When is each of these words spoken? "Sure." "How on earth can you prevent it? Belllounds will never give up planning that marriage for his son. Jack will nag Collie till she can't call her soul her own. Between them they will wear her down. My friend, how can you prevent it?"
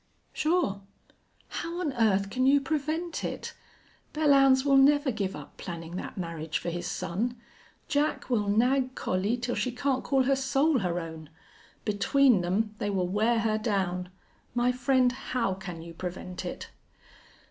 "Sure." 0.33 0.81
"How 1.49 1.79
on 1.79 1.93
earth 1.93 2.31
can 2.31 2.47
you 2.47 2.59
prevent 2.59 3.23
it? 3.23 3.53
Belllounds 4.15 4.65
will 4.65 4.77
never 4.79 5.11
give 5.11 5.35
up 5.35 5.57
planning 5.57 5.95
that 5.97 6.17
marriage 6.17 6.57
for 6.57 6.71
his 6.71 6.87
son. 6.87 7.35
Jack 7.87 8.27
will 8.27 8.47
nag 8.49 8.95
Collie 8.95 9.37
till 9.37 9.53
she 9.53 9.71
can't 9.71 10.03
call 10.03 10.23
her 10.23 10.35
soul 10.35 10.79
her 10.79 10.99
own. 10.99 11.29
Between 11.85 12.41
them 12.41 12.73
they 12.79 12.89
will 12.89 13.07
wear 13.07 13.41
her 13.41 13.59
down. 13.59 14.09
My 14.55 14.71
friend, 14.71 15.11
how 15.11 15.53
can 15.53 15.83
you 15.83 15.93
prevent 15.93 16.45
it?" 16.45 16.71